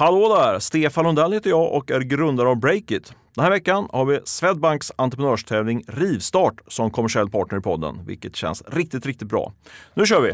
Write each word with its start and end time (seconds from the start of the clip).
Hallå 0.00 0.34
där! 0.36 0.58
Stefan 0.58 1.04
Lundell 1.04 1.32
heter 1.32 1.50
jag 1.50 1.72
och 1.72 1.90
är 1.90 2.00
grundare 2.00 2.48
av 2.48 2.56
Breakit. 2.56 3.12
Den 3.34 3.44
här 3.44 3.50
veckan 3.50 3.88
har 3.92 4.04
vi 4.04 4.20
Swedbanks 4.24 4.92
entreprenörstävling 4.96 5.84
Rivstart 5.88 6.54
som 6.68 6.90
kommersiell 6.90 7.30
partner 7.30 7.58
i 7.58 7.60
podden, 7.62 8.00
vilket 8.06 8.36
känns 8.36 8.62
riktigt, 8.66 9.06
riktigt 9.06 9.28
bra. 9.28 9.52
Nu 9.94 10.06
kör 10.06 10.20
vi! 10.20 10.32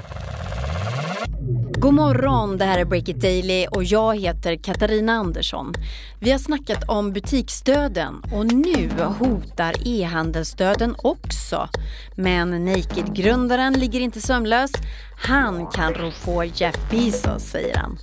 God 1.80 1.94
morgon, 1.94 2.58
det 2.58 2.64
här 2.64 2.78
är 2.78 2.84
Breakit 2.84 3.20
Daily 3.20 3.66
och 3.66 3.84
jag 3.84 4.16
heter 4.20 4.56
Katarina 4.56 5.12
Andersson. 5.12 5.74
Vi 6.20 6.30
har 6.30 6.38
snackat 6.38 6.88
om 6.88 7.12
butiksdöden 7.12 8.14
och 8.32 8.46
nu 8.46 8.90
hotar 9.18 9.74
e-handelsdöden 9.84 10.94
också. 10.98 11.68
Men 12.16 12.64
Naked-grundaren 12.64 13.72
ligger 13.72 14.00
inte 14.00 14.20
sömnlös. 14.20 14.70
Han 15.22 15.66
kan 15.66 15.94
rå 15.94 16.10
på 16.24 16.44
Jeff 16.44 16.90
Bezos, 16.90 17.42
säger 17.42 17.76
han. 17.76 17.98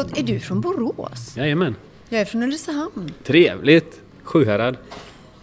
Förlåt, 0.00 0.18
är 0.18 0.22
du 0.22 0.40
från 0.40 0.60
Borås? 0.60 1.36
Jajamän. 1.36 1.76
Jag 2.08 2.20
är 2.20 2.24
från 2.24 2.42
Ulricehamn. 2.42 3.14
Trevligt. 3.24 4.00
Sjuhärad. 4.22 4.76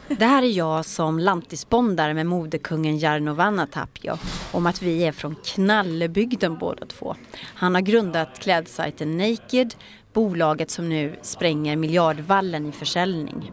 Det 0.08 0.26
här 0.26 0.44
är 0.44 0.48
jag 0.48 0.86
som 0.86 1.20
lantisbondar 1.20 2.14
med 2.14 2.26
modekungen 2.26 2.98
Jarno 2.98 3.34
Vanhatapio 3.34 4.18
om 4.52 4.66
att 4.66 4.82
vi 4.82 5.04
är 5.04 5.12
från 5.12 5.36
Knallebygden 5.36 6.58
båda 6.58 6.86
två. 6.86 7.16
Han 7.42 7.76
har 7.76 7.82
grundat 7.82 8.40
klädsajten 8.40 9.18
Naked, 9.18 9.76
bolaget 10.14 10.72
som 10.72 10.90
nu 10.90 11.16
spränger 11.22 11.76
miljardvallen 11.76 12.66
i 12.66 12.72
försäljning. 12.72 13.52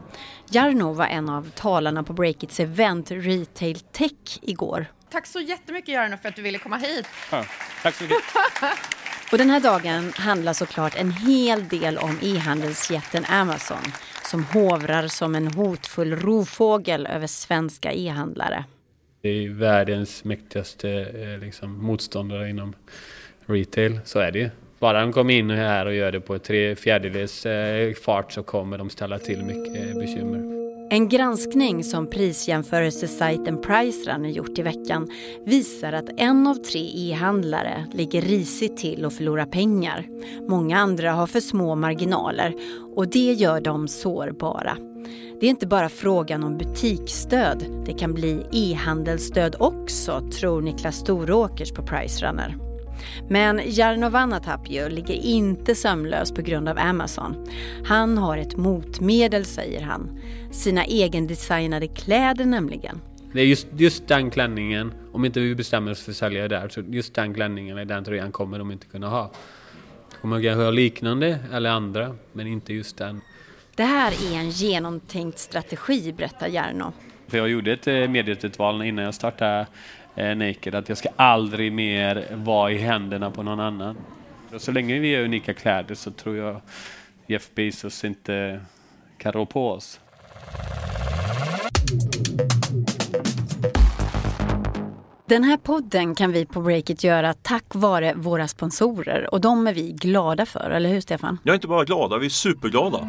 Jarno 0.51 0.93
var 0.93 1.07
en 1.07 1.29
av 1.29 1.51
talarna 1.55 2.03
på 2.03 2.12
Breakits 2.12 2.61
event 2.61 3.11
Retail 3.11 3.79
Tech 3.79 4.39
igår. 4.43 4.87
Tack 5.11 5.27
så 5.27 5.41
jättemycket 5.41 5.95
Jarno 5.95 6.17
för 6.17 6.29
att 6.29 6.37
du 6.37 6.43
ville 6.43 6.59
komma 6.59 6.77
hit. 6.77 7.07
Ja, 7.31 7.45
tack 7.83 7.95
så 7.95 8.05
mycket. 8.05 8.19
Och 9.33 9.38
den 9.38 9.50
här 9.50 9.61
dagen 9.61 10.12
handlar 10.17 10.53
såklart 10.53 10.97
en 10.97 11.11
hel 11.11 11.69
del 11.69 11.98
om 11.98 12.19
e-handelsjätten 12.22 13.25
Amazon 13.25 13.92
som 14.25 14.44
hovrar 14.44 15.08
som 15.08 15.34
en 15.34 15.47
hotfull 15.47 16.16
rovfågel 16.16 17.06
över 17.06 17.27
svenska 17.27 17.92
e-handlare. 17.92 18.64
Det 19.22 19.28
är 19.28 19.48
världens 19.48 20.25
mäktigaste 20.25 20.91
eh, 20.91 21.44
liksom, 21.44 21.84
motståndare 21.84 22.50
inom 22.50 22.75
retail, 23.47 24.00
så 24.05 24.19
är 24.19 24.33
det 24.33 24.39
ju. 24.39 24.50
Bara 24.78 25.00
de 25.00 25.12
kommer 25.12 25.34
in 25.34 25.50
här 25.50 25.86
och 25.86 25.94
gör 25.94 26.12
det 26.12 26.20
på 26.20 26.38
tre 26.38 26.77
fjärdedels 26.77 27.47
eh, 27.47 27.94
fart 27.94 28.33
så 28.33 28.42
kommer 28.42 28.78
de 28.78 28.91
ställa 28.91 29.19
till 29.19 29.42
mycket 29.44 29.86
eh, 29.86 29.98
bekymmer. 29.98 30.53
En 30.91 31.09
granskning 31.09 31.85
som 31.85 32.07
prisjämförelsesajten 32.07 33.61
Pricerunner 33.61 34.29
gjort 34.29 34.59
i 34.59 34.63
veckan 34.63 35.09
visar 35.45 35.93
att 35.93 36.09
en 36.17 36.47
av 36.47 36.55
tre 36.55 36.91
e-handlare 36.95 37.87
ligger 37.93 38.23
risigt 38.23 38.77
till 38.77 39.05
och 39.05 39.12
förlorar 39.12 39.47
pengar. 39.47 40.07
Många 40.49 40.79
andra 40.79 41.12
har 41.12 41.27
för 41.27 41.41
små 41.41 41.75
marginaler 41.75 42.55
och 42.97 43.09
det 43.09 43.33
gör 43.33 43.61
dem 43.61 43.89
sårbara. 43.89 44.77
Det 45.41 45.47
är 45.47 45.51
inte 45.51 45.67
bara 45.67 45.89
frågan 45.89 46.45
om 46.45 46.59
butiksstöd, 46.59 47.67
det 47.87 47.93
kan 47.93 48.15
bli 48.15 48.47
e-handelsstöd 48.53 49.57
också, 49.59 50.21
tror 50.41 50.62
Niklas 50.62 50.97
Storåkers 50.97 51.73
på 51.73 51.83
Pricerunner. 51.83 52.73
Men 53.28 53.61
Jarno 53.64 54.09
Vanhatapio 54.09 54.89
ligger 54.89 55.14
inte 55.14 55.75
sömnlös 55.75 56.33
på 56.33 56.42
grund 56.42 56.69
av 56.69 56.78
Amazon. 56.78 57.48
Han 57.87 58.19
har 58.19 58.39
ett 58.39 58.56
motmedel, 58.56 59.45
säger 59.45 59.81
han. 59.81 60.20
Sina 60.50 60.84
egendesignade 60.84 61.87
kläder 61.87 62.45
nämligen. 62.45 63.00
Det 63.33 63.41
är 63.41 63.47
just, 63.47 63.67
just 63.77 64.09
den 64.09 64.31
klänningen, 64.31 64.92
om 65.12 65.25
inte 65.25 65.41
vi 65.41 65.55
bestämmer 65.55 65.91
oss 65.91 66.03
för 66.03 66.11
att 66.11 66.17
sälja 66.17 66.48
där, 66.48 66.69
så 66.69 66.81
just 66.81 67.15
den 67.15 67.34
klänningen 67.34 67.78
eller 67.78 67.95
den 67.95 68.05
tröjan 68.05 68.33
kommer 68.33 68.59
de 68.59 68.70
inte 68.70 68.87
kunna 68.87 69.09
ha. 69.09 69.33
De 70.11 70.17
kommer 70.20 70.42
kanske 70.42 70.62
ha 70.65 70.70
liknande 70.70 71.39
eller 71.53 71.70
andra, 71.70 72.17
men 72.33 72.47
inte 72.47 72.75
just 72.75 72.97
den. 72.97 73.20
Det 73.76 73.82
här 73.84 74.12
är 74.32 74.38
en 74.38 74.50
genomtänkt 74.50 75.38
strategi, 75.38 76.12
berättar 76.12 76.49
Jarno. 76.49 76.93
För 77.28 77.38
jag 77.38 77.49
gjorde 77.49 77.72
ett 77.72 77.87
eh, 77.87 78.09
medvetet 78.09 78.59
val 78.59 78.82
innan 78.82 79.05
jag 79.05 79.15
startade 79.15 79.66
eh, 80.16 80.36
Naked 80.36 80.75
att 80.75 80.88
jag 80.88 80.98
ska 80.98 81.08
aldrig 81.16 81.72
mer 81.72 82.26
vara 82.32 82.72
i 82.72 82.78
händerna 82.78 83.30
på 83.30 83.42
någon 83.42 83.60
annan. 83.60 83.97
Så 84.56 84.72
länge 84.72 84.98
vi 84.98 85.14
är 85.14 85.25
unika 85.25 85.54
kläder 85.54 85.94
så 85.94 86.10
tror 86.10 86.36
jag 86.36 86.60
Jeff 87.26 87.50
Bezos 87.54 88.04
inte 88.04 88.60
kan 89.19 89.32
rå 89.32 89.47
på 89.47 89.70
oss. 89.70 90.00
Den 95.26 95.44
här 95.44 95.56
podden 95.56 96.14
kan 96.14 96.32
vi 96.32 96.46
på 96.46 96.60
Breakit 96.60 97.04
göra 97.04 97.34
tack 97.34 97.64
vare 97.75 98.14
våra 98.14 98.48
sponsorer 98.48 99.34
och 99.34 99.41
de 99.41 99.66
är 99.66 99.75
vi 99.75 99.92
glada 99.92 100.46
för, 100.46 100.70
eller 100.70 100.91
hur 100.91 101.00
Stefan? 101.00 101.38
Jag 101.42 101.52
är 101.52 101.54
inte 101.54 101.69
bara 101.69 101.84
glada, 101.84 102.19
vi 102.19 102.26
är 102.26 102.31
superglada. 102.31 103.08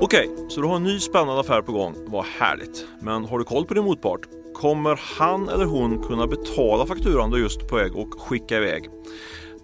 Okej, 0.00 0.30
så 0.48 0.60
du 0.60 0.66
har 0.66 0.76
en 0.76 0.82
ny 0.82 0.98
spännande 0.98 1.40
affär 1.40 1.62
på 1.62 1.72
gång. 1.72 1.94
Vad 2.06 2.24
härligt. 2.24 2.86
Men 3.00 3.24
har 3.24 3.38
du 3.38 3.44
koll 3.44 3.66
på 3.66 3.74
din 3.74 3.84
motpart? 3.84 4.20
Kommer 4.54 5.00
han 5.18 5.48
eller 5.48 5.64
hon 5.64 6.02
kunna 6.02 6.26
betala 6.26 6.86
fakturan 6.86 7.30
du 7.30 7.38
just 7.38 7.68
på 7.68 7.76
väg 7.76 7.96
och 7.96 8.20
skicka 8.20 8.56
iväg? 8.56 8.88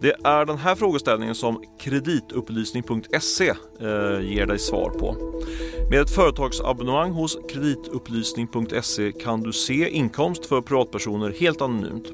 Det 0.00 0.16
är 0.24 0.44
den 0.44 0.58
här 0.58 0.74
frågeställningen 0.74 1.34
som 1.34 1.62
kreditupplysning.se 1.80 3.48
eh, 3.80 4.20
ger 4.20 4.46
dig 4.46 4.58
svar 4.58 4.90
på. 4.90 5.16
Med 5.90 6.00
ett 6.00 6.10
företagsabonnemang 6.10 7.12
hos 7.12 7.38
kreditupplysning.se 7.48 9.12
kan 9.12 9.40
du 9.40 9.52
se 9.52 9.88
inkomst 9.88 10.46
för 10.46 10.60
privatpersoner 10.60 11.34
helt 11.40 11.60
anonymt. 11.60 12.12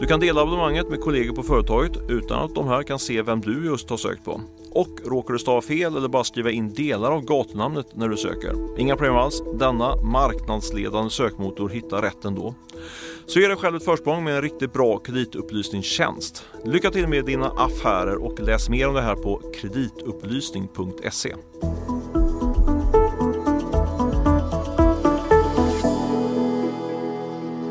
Du 0.00 0.06
kan 0.06 0.20
dela 0.20 0.40
abonnemanget 0.40 0.88
med 0.88 1.00
kollegor 1.00 1.34
på 1.34 1.42
företaget 1.42 1.92
utan 2.08 2.44
att 2.44 2.54
de 2.54 2.68
här 2.68 2.82
kan 2.82 2.98
se 2.98 3.22
vem 3.22 3.40
du 3.40 3.66
just 3.66 3.90
har 3.90 3.96
sökt 3.96 4.24
på. 4.24 4.40
Och 4.70 5.00
råkar 5.04 5.32
du 5.32 5.38
stava 5.38 5.62
fel 5.62 5.96
eller 5.96 6.08
bara 6.08 6.24
skriva 6.24 6.50
in 6.50 6.74
delar 6.74 7.10
av 7.10 7.24
gatunamnet 7.24 7.86
när 7.94 8.08
du 8.08 8.16
söker. 8.16 8.80
Inga 8.80 8.96
problem 8.96 9.16
alls, 9.16 9.42
denna 9.58 9.96
marknadsledande 9.96 11.10
sökmotor 11.10 11.68
hittar 11.68 12.02
rätt 12.02 12.24
ändå. 12.24 12.54
Så 13.26 13.40
ge 13.40 13.48
dig 13.48 13.56
själv 13.56 13.76
ett 13.76 13.84
försprång 13.84 14.24
med 14.24 14.36
en 14.36 14.42
riktigt 14.42 14.72
bra 14.72 14.98
kreditupplysningstjänst. 14.98 16.44
Lycka 16.64 16.90
till 16.90 17.08
med 17.08 17.24
dina 17.24 17.46
affärer 17.46 18.16
och 18.16 18.40
läs 18.40 18.68
mer 18.68 18.88
om 18.88 18.94
det 18.94 19.02
här 19.02 19.14
på 19.14 19.42
kreditupplysning.se. 19.54 21.34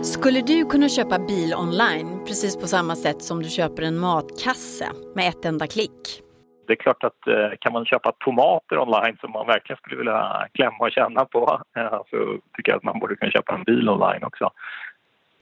Skulle 0.04 0.42
du 0.42 0.66
kunna 0.66 0.90
köpa 0.90 1.20
bil 1.20 1.54
online 1.54 2.20
precis 2.26 2.56
på 2.56 2.68
samma 2.68 2.96
sätt 2.96 3.22
som 3.22 3.44
du 3.44 3.50
köper 3.50 3.84
en 3.84 3.98
matkasse 3.98 4.88
med 5.16 5.30
ett 5.30 5.46
enda 5.46 5.68
klick? 5.68 6.24
Det 6.68 6.74
är 6.74 6.76
klart 6.76 7.04
att 7.04 7.28
eh, 7.28 7.50
kan 7.60 7.74
man 7.74 7.86
köpa 7.86 8.12
tomater 8.12 8.80
online 8.80 9.18
som 9.22 9.32
man 9.32 9.48
verkligen 9.48 9.78
skulle 9.78 9.98
vilja 9.98 10.48
klämma 10.54 10.78
och 10.80 10.92
känna 10.92 11.26
på 11.26 11.62
eh, 11.78 12.02
så 12.10 12.38
tycker 12.56 12.72
jag 12.72 12.78
att 12.78 12.84
man 12.84 13.00
borde 13.00 13.16
kunna 13.16 13.32
köpa 13.32 13.56
en 13.56 13.64
bil 13.64 13.90
online 13.90 14.24
också. 14.24 14.50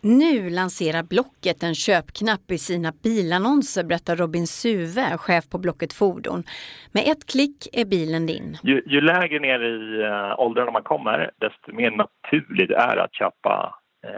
Nu 0.02 0.50
lanserar 0.50 1.03
Blocket 1.03 1.64
en 1.64 1.75
köpknapp 1.75 2.52
i 2.52 2.58
sina 2.58 2.94
bilannonser, 3.03 3.84
berättar 3.84 4.16
Robin 4.16 4.47
Suve, 4.47 5.18
chef 5.18 5.50
på 5.50 5.58
Blocket 5.58 5.94
Fordon. 5.94 6.44
Med 6.91 7.03
ett 7.08 7.25
klick 7.31 7.68
är 7.74 7.85
bilen 7.85 8.25
din. 8.25 8.58
Ju, 8.64 8.84
ju 8.85 9.02
lägre 9.02 9.40
ner 9.40 9.59
i 9.59 10.03
uh, 10.03 10.40
åldrarna 10.40 10.72
man 10.72 10.84
kommer, 10.84 11.31
desto 11.38 11.74
mer 11.74 11.91
naturligt 11.91 12.72
är 12.72 12.96
det 12.96 13.03
att 13.03 13.14
köpa 13.14 13.75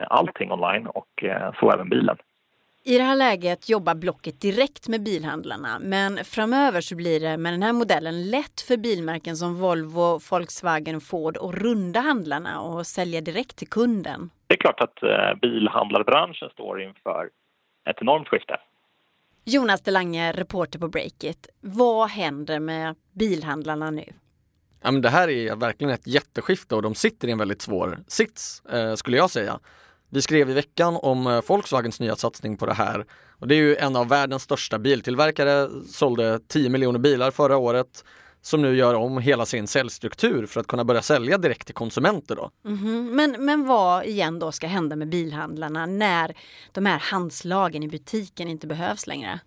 allting 0.07 0.51
online 0.51 0.87
och 0.87 1.23
så 1.59 1.71
även 1.71 1.89
bilen. 1.89 2.17
I 2.87 2.97
det 2.97 3.03
här 3.03 3.15
läget 3.15 3.69
jobbar 3.69 3.95
Blocket 3.95 4.41
direkt 4.41 4.87
med 4.87 5.03
bilhandlarna 5.03 5.79
men 5.79 6.17
framöver 6.23 6.81
så 6.81 6.95
blir 6.95 7.19
det 7.19 7.37
med 7.37 7.53
den 7.53 7.63
här 7.63 7.73
modellen 7.73 8.29
lätt 8.29 8.61
för 8.61 8.77
bilmärken 8.77 9.37
som 9.37 9.55
Volvo, 9.55 10.19
Volkswagen 10.31 10.95
och 10.95 11.03
Ford 11.03 11.37
att 11.37 11.55
runda 11.55 11.99
handlarna 11.99 12.61
och 12.61 12.87
sälja 12.87 13.21
direkt 13.21 13.55
till 13.55 13.67
kunden. 13.67 14.29
Det 14.47 14.53
är 14.53 14.57
klart 14.57 14.81
att 14.81 15.03
eh, 15.03 15.39
bilhandlarbranschen 15.41 16.49
står 16.49 16.81
inför 16.81 17.29
ett 17.89 17.97
enormt 18.01 18.27
skifte. 18.27 18.57
Jonas 19.43 19.81
Delange, 19.81 20.31
reporter 20.31 20.79
på 20.79 20.87
Breakit. 20.87 21.47
Vad 21.61 22.09
händer 22.09 22.59
med 22.59 22.95
bilhandlarna 23.13 23.91
nu? 23.91 24.05
Ja, 24.81 24.91
men 24.91 25.01
det 25.01 25.09
här 25.09 25.29
är 25.29 25.55
verkligen 25.55 25.93
ett 25.93 26.07
jätteskifte 26.07 26.75
och 26.75 26.81
de 26.81 26.95
sitter 26.95 27.27
i 27.27 27.31
en 27.31 27.37
väldigt 27.37 27.61
svår 27.61 27.99
sits, 28.07 28.65
eh, 28.65 28.95
skulle 28.95 29.17
jag 29.17 29.29
säga. 29.29 29.59
Vi 30.09 30.21
skrev 30.21 30.49
i 30.49 30.53
veckan 30.53 30.97
om 31.01 31.27
eh, 31.27 31.41
Volkswagens 31.47 31.99
nya 31.99 32.15
satsning 32.15 32.57
på 32.57 32.65
det 32.65 32.73
här. 32.73 33.05
Och 33.39 33.47
det 33.47 33.55
är 33.55 33.59
ju 33.59 33.75
en 33.75 33.95
av 33.95 34.07
världens 34.09 34.43
största 34.43 34.79
biltillverkare, 34.79 35.69
sålde 35.87 36.39
10 36.47 36.69
miljoner 36.69 36.99
bilar 36.99 37.31
förra 37.31 37.57
året 37.57 38.03
som 38.41 38.61
nu 38.61 38.75
gör 38.75 38.93
om 38.93 39.17
hela 39.17 39.45
sin 39.45 39.67
säljstruktur 39.67 40.45
för 40.45 40.59
att 40.59 40.67
kunna 40.67 40.85
börja 40.85 41.01
sälja 41.01 41.37
direkt 41.37 41.65
till 41.65 41.75
konsumenter. 41.75 42.35
Då. 42.35 42.51
Mm 42.65 42.77
-hmm. 42.77 43.11
men, 43.11 43.45
men 43.45 43.67
vad 43.67 44.05
igen 44.05 44.39
då 44.39 44.51
ska 44.51 44.67
hända 44.67 44.95
med 44.95 45.09
bilhandlarna 45.09 45.85
när 45.85 46.35
de 46.71 46.85
här 46.85 46.99
handslagen 46.99 47.83
i 47.83 47.87
butiken 47.87 48.47
inte 48.47 48.67
behövs 48.67 49.07
längre? 49.07 49.39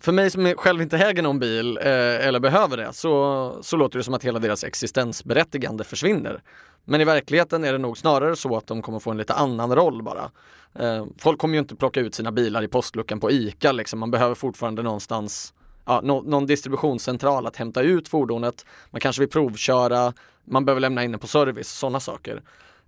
för 0.00 0.12
mig 0.12 0.30
som 0.30 0.54
själv 0.56 0.82
inte 0.82 0.98
äger 0.98 1.22
någon 1.22 1.38
bil 1.38 1.78
eh, 1.78 2.26
eller 2.26 2.40
behöver 2.40 2.76
det 2.76 2.92
så, 2.92 3.58
så 3.62 3.76
låter 3.76 3.98
det 3.98 4.04
som 4.04 4.14
att 4.14 4.24
hela 4.24 4.38
deras 4.38 4.64
existensberättigande 4.64 5.84
försvinner. 5.84 6.42
Men 6.88 7.00
i 7.00 7.04
verkligheten 7.04 7.64
är 7.64 7.72
det 7.72 7.78
nog 7.78 7.98
snarare 7.98 8.36
så 8.36 8.56
att 8.56 8.66
de 8.66 8.82
kommer 8.82 8.98
få 8.98 9.10
en 9.10 9.16
lite 9.16 9.34
annan 9.34 9.74
roll 9.74 10.02
bara. 10.02 10.30
Eh, 10.74 11.06
folk 11.18 11.38
kommer 11.38 11.54
ju 11.54 11.58
inte 11.58 11.76
plocka 11.76 12.00
ut 12.00 12.14
sina 12.14 12.32
bilar 12.32 12.62
i 12.62 12.68
postluckan 12.68 13.20
på 13.20 13.30
ICA 13.30 13.72
liksom. 13.72 13.98
Man 13.98 14.10
behöver 14.10 14.34
fortfarande 14.34 14.82
någonstans 14.82 15.54
ja, 15.84 16.00
no, 16.04 16.22
någon 16.26 16.46
distributionscentral 16.46 17.46
att 17.46 17.56
hämta 17.56 17.82
ut 17.82 18.08
fordonet. 18.08 18.66
Man 18.90 19.00
kanske 19.00 19.22
vill 19.22 19.28
provköra, 19.28 20.12
man 20.44 20.64
behöver 20.64 20.80
lämna 20.80 21.04
in 21.04 21.12
det 21.12 21.18
på 21.18 21.26
service, 21.26 21.68
sådana 21.68 22.00
saker. 22.00 22.42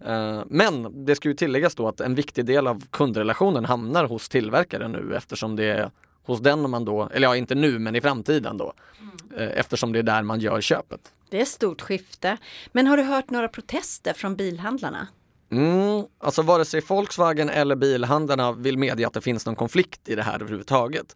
Eh, 0.04 0.42
men 0.46 1.04
det 1.04 1.14
ska 1.14 1.28
ju 1.28 1.34
tilläggas 1.34 1.74
då 1.74 1.88
att 1.88 2.00
en 2.00 2.14
viktig 2.14 2.44
del 2.44 2.66
av 2.66 2.84
kundrelationen 2.90 3.64
hamnar 3.64 4.04
hos 4.04 4.28
tillverkaren 4.28 4.92
nu 4.92 5.14
eftersom 5.16 5.56
det 5.56 5.64
är 5.64 5.90
hos 6.22 6.40
den 6.40 6.70
man 6.70 6.84
då, 6.84 7.08
eller 7.12 7.28
ja 7.28 7.36
inte 7.36 7.54
nu 7.54 7.78
men 7.78 7.96
i 7.96 8.00
framtiden 8.00 8.56
då, 8.56 8.72
mm. 9.00 9.50
eftersom 9.50 9.92
det 9.92 9.98
är 9.98 10.02
där 10.02 10.22
man 10.22 10.40
gör 10.40 10.60
köpet. 10.60 11.00
Det 11.30 11.38
är 11.38 11.42
ett 11.42 11.48
stort 11.48 11.80
skifte. 11.80 12.36
Men 12.72 12.86
har 12.86 12.96
du 12.96 13.02
hört 13.02 13.30
några 13.30 13.48
protester 13.48 14.12
från 14.12 14.36
bilhandlarna? 14.36 15.08
Mm, 15.50 16.04
alltså 16.19 16.42
vare 16.42 16.64
sig 16.64 16.80
Volkswagen 16.80 17.48
eller 17.48 17.76
bilhandlarna 17.76 18.52
vill 18.52 18.78
medge 18.78 19.06
att 19.06 19.12
det 19.12 19.20
finns 19.20 19.46
någon 19.46 19.56
konflikt 19.56 20.08
i 20.08 20.14
det 20.14 20.22
här 20.22 20.34
överhuvudtaget. 20.34 21.14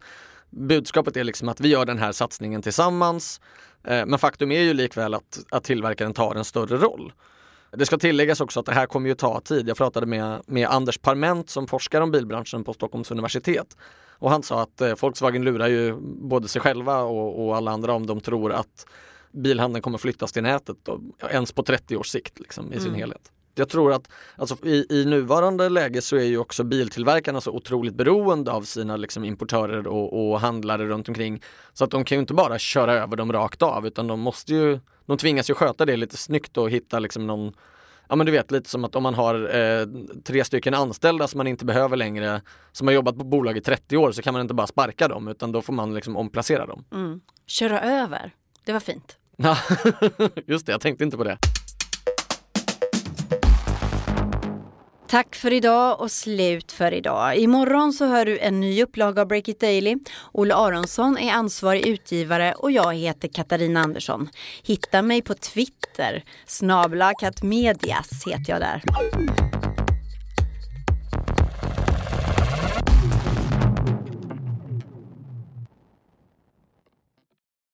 Budskapet 0.49 1.17
är 1.17 1.23
liksom 1.23 1.49
att 1.49 1.61
vi 1.61 1.67
gör 1.67 1.85
den 1.85 1.97
här 1.97 2.11
satsningen 2.11 2.61
tillsammans. 2.61 3.41
Eh, 3.83 4.05
men 4.05 4.19
faktum 4.19 4.51
är 4.51 4.61
ju 4.61 4.73
likväl 4.73 5.13
att, 5.13 5.39
att 5.49 5.63
tillverkaren 5.63 6.13
tar 6.13 6.35
en 6.35 6.45
större 6.45 6.77
roll. 6.77 7.13
Det 7.71 7.85
ska 7.85 7.97
tilläggas 7.97 8.41
också 8.41 8.59
att 8.59 8.65
det 8.65 8.73
här 8.73 8.85
kommer 8.85 9.09
ju 9.09 9.15
ta 9.15 9.41
tid. 9.41 9.69
Jag 9.69 9.77
pratade 9.77 10.05
med, 10.05 10.41
med 10.45 10.67
Anders 10.67 10.97
Parment 10.97 11.49
som 11.49 11.67
forskar 11.67 12.01
om 12.01 12.11
bilbranschen 12.11 12.63
på 12.63 12.73
Stockholms 12.73 13.11
universitet. 13.11 13.77
Och 14.09 14.29
han 14.29 14.43
sa 14.43 14.61
att 14.61 14.81
eh, 14.81 14.93
Volkswagen 15.01 15.43
lurar 15.43 15.67
ju 15.67 15.95
både 16.01 16.47
sig 16.47 16.61
själva 16.61 17.01
och, 17.01 17.45
och 17.45 17.55
alla 17.55 17.71
andra 17.71 17.93
om 17.93 18.05
de 18.05 18.21
tror 18.21 18.51
att 18.51 18.85
bilhandeln 19.33 19.81
kommer 19.81 19.97
flyttas 19.97 20.31
till 20.31 20.43
nätet 20.43 20.77
då, 20.83 21.01
ens 21.31 21.51
på 21.51 21.63
30 21.63 21.97
års 21.97 22.07
sikt 22.07 22.39
liksom, 22.39 22.73
i 22.73 22.79
sin 22.79 22.87
mm. 22.87 22.99
helhet. 22.99 23.31
Jag 23.55 23.69
tror 23.69 23.93
att 23.93 24.09
alltså, 24.35 24.65
i, 24.65 24.85
i, 24.89 25.05
nuvarande 25.05 25.69
läge 25.69 26.01
så 26.01 26.15
är 26.15 26.23
ju 26.23 26.37
också 26.37 26.63
biltillverkarna 26.63 27.41
så 27.41 27.51
otroligt 27.51 27.95
beroende 27.95 28.51
av 28.51 28.61
sina 28.61 28.97
liksom, 28.97 29.23
importörer 29.23 29.87
och, 29.87 30.31
och, 30.31 30.39
handlare 30.39 30.85
runt 30.85 31.07
omkring. 31.07 31.41
Så 31.73 31.83
att 31.83 31.91
de 31.91 32.05
kan 32.05 32.15
ju 32.15 32.19
inte 32.19 32.33
bara 32.33 32.59
köra 32.59 32.93
över 32.93 33.17
dem 33.17 33.33
rakt 33.33 33.61
av 33.61 33.87
utan 33.87 34.07
de 34.07 34.19
måste 34.19 34.53
ju, 34.53 34.79
de 35.05 35.17
tvingas 35.17 35.49
ju 35.49 35.53
sköta 35.53 35.85
det 35.85 35.97
lite 35.97 36.17
snyggt 36.17 36.57
och 36.57 36.69
hitta 36.69 36.99
liksom 36.99 37.27
någon 37.27 37.53
Ja 38.09 38.15
men 38.15 38.25
du 38.25 38.31
vet 38.31 38.51
lite 38.51 38.69
som 38.69 38.83
att 38.85 38.95
om 38.95 39.03
man 39.03 39.13
har 39.13 39.55
eh, 39.55 39.87
tre 40.23 40.43
stycken 40.43 40.73
anställda 40.73 41.27
som 41.27 41.37
man 41.37 41.47
inte 41.47 41.65
behöver 41.65 41.97
längre 41.97 42.41
som 42.71 42.87
har 42.87 42.93
jobbat 42.93 43.17
på 43.17 43.23
bolag 43.23 43.57
i 43.57 43.61
30 43.61 43.97
år 43.97 44.11
så 44.11 44.21
kan 44.21 44.33
man 44.33 44.41
inte 44.41 44.53
bara 44.53 44.67
sparka 44.67 45.07
dem 45.07 45.27
utan 45.27 45.51
då 45.51 45.61
får 45.61 45.73
man 45.73 45.93
liksom 45.93 46.17
omplacera 46.17 46.65
dem. 46.65 46.85
Mm. 46.91 47.21
Köra 47.47 47.81
över, 47.81 48.31
det 48.65 48.73
var 48.73 48.79
fint. 48.79 49.17
Ja, 49.37 49.57
just 50.47 50.65
det, 50.65 50.71
jag 50.71 50.81
tänkte 50.81 51.03
inte 51.03 51.17
på 51.17 51.23
det. 51.23 51.37
Tack 55.07 55.35
för 55.35 55.53
idag 55.53 56.01
och 56.01 56.11
slut 56.11 56.71
för 56.71 56.93
idag. 56.93 57.37
Imorgon 57.37 57.93
så 57.93 58.05
hör 58.05 58.25
du 58.25 58.39
en 58.39 58.59
ny 58.59 58.83
upplaga 58.83 59.21
av 59.21 59.27
Break 59.27 59.47
It 59.47 59.59
Daily. 59.59 59.95
Olle 60.31 60.55
Aronsson 60.55 61.17
är 61.17 61.33
ansvarig 61.33 61.87
utgivare 61.87 62.53
och 62.53 62.71
jag 62.71 62.93
heter 62.93 63.27
Katarina 63.27 63.79
Andersson. 63.79 64.29
Hitta 64.63 65.01
mig 65.01 65.21
på 65.21 65.33
Twitter. 65.33 66.23
Snabla 66.45 67.13
katmedias 67.19 68.27
heter 68.27 68.53
jag 68.53 68.61
där. 68.61 68.83